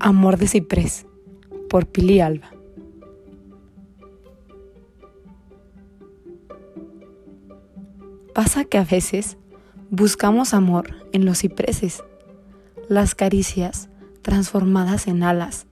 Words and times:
Amor 0.00 0.38
de 0.38 0.46
Ciprés 0.46 1.06
por 1.68 1.86
Pili 1.86 2.20
Alba. 2.20 2.52
Pasa 8.32 8.64
que 8.64 8.78
a 8.78 8.84
veces 8.84 9.38
buscamos 9.90 10.54
amor 10.54 10.94
en 11.10 11.24
los 11.24 11.40
cipreses, 11.40 12.04
las 12.88 13.16
caricias 13.16 13.88
transformadas 14.22 15.08
en 15.08 15.24
alas 15.24 15.66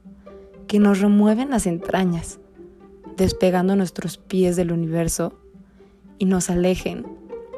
que 0.67 0.79
nos 0.79 0.99
remueven 0.99 1.49
las 1.49 1.65
entrañas, 1.65 2.41
despegando 3.15 3.77
nuestros 3.77 4.17
pies 4.17 4.57
del 4.57 4.73
universo 4.73 5.39
y 6.17 6.25
nos 6.25 6.49
alejen 6.49 7.07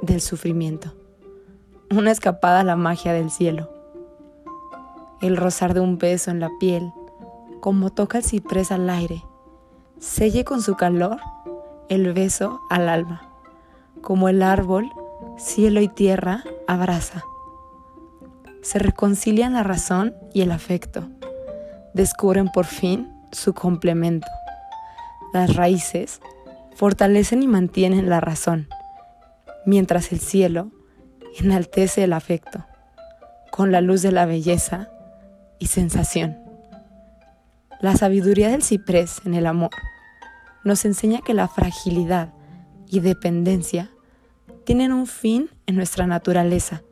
del 0.03 0.21
sufrimiento. 0.21 0.93
Una 1.89 2.11
escapada 2.11 2.59
a 2.59 2.63
la 2.63 2.75
magia 2.75 3.11
del 3.11 3.31
cielo 3.31 3.78
el 5.21 5.37
rozar 5.37 5.73
de 5.73 5.79
un 5.79 5.97
beso 5.97 6.31
en 6.31 6.39
la 6.39 6.49
piel, 6.59 6.93
como 7.59 7.89
toca 7.91 8.19
el 8.19 8.23
ciprés 8.23 8.71
al 8.71 8.89
aire, 8.89 9.23
selle 9.99 10.43
con 10.45 10.61
su 10.61 10.75
calor 10.75 11.17
el 11.89 12.13
beso 12.13 12.61
al 12.69 12.87
alma, 12.87 13.29
como 14.01 14.29
el 14.29 14.43
árbol, 14.43 14.89
cielo 15.37 15.81
y 15.81 15.87
tierra 15.87 16.43
abraza. 16.67 17.23
Se 18.61 18.79
reconcilian 18.79 19.53
la 19.53 19.63
razón 19.63 20.13
y 20.33 20.41
el 20.41 20.51
afecto, 20.51 21.09
descubren 21.93 22.49
por 22.49 22.65
fin 22.65 23.11
su 23.31 23.53
complemento. 23.53 24.27
Las 25.33 25.55
raíces 25.55 26.21
fortalecen 26.75 27.43
y 27.43 27.47
mantienen 27.47 28.09
la 28.09 28.21
razón, 28.21 28.67
mientras 29.65 30.11
el 30.11 30.19
cielo 30.19 30.71
enaltece 31.39 32.03
el 32.03 32.13
afecto, 32.13 32.65
con 33.51 33.71
la 33.71 33.81
luz 33.81 34.01
de 34.01 34.11
la 34.11 34.25
belleza 34.25 34.89
y 35.59 35.67
sensación. 35.67 36.37
La 37.81 37.95
sabiduría 37.95 38.49
del 38.49 38.63
ciprés 38.63 39.21
en 39.25 39.33
el 39.33 39.45
amor 39.45 39.71
nos 40.63 40.85
enseña 40.85 41.21
que 41.21 41.33
la 41.33 41.47
fragilidad 41.47 42.33
y 42.87 42.99
dependencia 42.99 43.91
tienen 44.65 44.91
un 44.91 45.07
fin 45.07 45.49
en 45.67 45.75
nuestra 45.75 46.07
naturaleza. 46.07 46.83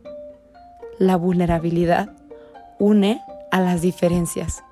La 0.99 1.15
vulnerabilidad 1.15 2.15
une 2.79 3.21
a 3.51 3.59
las 3.59 3.81
diferencias 3.81 4.63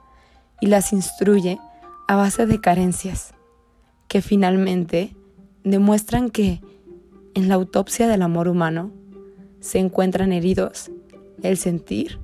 y 0.62 0.68
las 0.68 0.94
instruye 0.94 1.60
a 2.08 2.16
base 2.16 2.46
de 2.46 2.62
carencias 2.62 3.34
que 4.08 4.22
finalmente 4.22 5.16
demuestran 5.64 6.30
que 6.30 6.62
en 7.34 7.50
la 7.50 7.56
autopsia 7.56 8.08
del 8.08 8.22
amor 8.22 8.48
humano 8.48 8.92
se 9.60 9.80
encuentran 9.80 10.32
heridos 10.32 10.92
el 11.44 11.58
sentir 11.58 12.20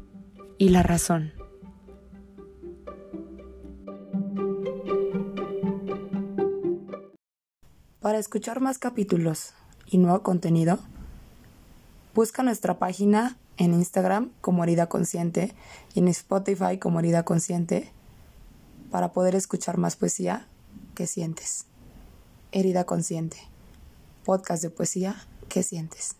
y 0.57 0.69
la 0.69 0.83
razón. 0.83 1.40
Para 8.01 8.17
escuchar 8.17 8.61
más 8.61 8.79
capítulos 8.79 9.53
y 9.85 9.99
nuevo 9.99 10.23
contenido, 10.23 10.79
busca 12.15 12.41
nuestra 12.41 12.79
página 12.79 13.37
en 13.57 13.75
Instagram 13.75 14.31
como 14.41 14.63
Herida 14.63 14.87
Consciente 14.87 15.53
y 15.93 15.99
en 15.99 16.07
Spotify 16.07 16.79
como 16.79 16.97
Herida 16.97 17.25
Consciente 17.25 17.91
para 18.89 19.13
poder 19.13 19.35
escuchar 19.35 19.77
más 19.77 19.97
poesía 19.97 20.47
que 20.95 21.05
sientes. 21.05 21.65
Herida 22.51 22.85
Consciente, 22.85 23.37
podcast 24.25 24.63
de 24.63 24.71
poesía 24.71 25.27
que 25.47 25.61
sientes. 25.61 26.15